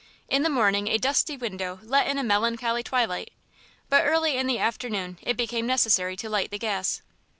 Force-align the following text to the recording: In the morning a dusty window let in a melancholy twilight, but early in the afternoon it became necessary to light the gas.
In 0.27 0.41
the 0.41 0.49
morning 0.49 0.87
a 0.87 0.97
dusty 0.97 1.37
window 1.37 1.79
let 1.83 2.07
in 2.07 2.17
a 2.17 2.23
melancholy 2.23 2.81
twilight, 2.81 3.29
but 3.87 4.03
early 4.03 4.35
in 4.35 4.47
the 4.47 4.57
afternoon 4.57 5.19
it 5.21 5.37
became 5.37 5.67
necessary 5.67 6.15
to 6.15 6.27
light 6.27 6.49
the 6.49 6.57
gas. 6.57 7.03